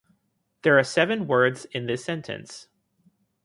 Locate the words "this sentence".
1.85-2.67